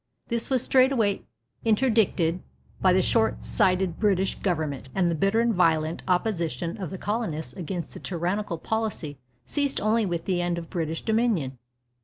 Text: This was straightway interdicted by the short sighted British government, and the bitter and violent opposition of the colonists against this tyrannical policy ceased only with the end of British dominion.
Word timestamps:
This 0.29 0.49
was 0.49 0.63
straightway 0.63 1.21
interdicted 1.63 2.41
by 2.81 2.91
the 2.91 3.03
short 3.03 3.45
sighted 3.45 3.99
British 3.99 4.33
government, 4.33 4.89
and 4.95 5.11
the 5.11 5.13
bitter 5.13 5.41
and 5.41 5.53
violent 5.53 6.01
opposition 6.07 6.81
of 6.81 6.89
the 6.89 6.97
colonists 6.97 7.53
against 7.53 7.93
this 7.93 8.01
tyrannical 8.01 8.57
policy 8.57 9.19
ceased 9.45 9.79
only 9.79 10.07
with 10.07 10.25
the 10.25 10.41
end 10.41 10.57
of 10.57 10.71
British 10.71 11.03
dominion. 11.03 11.59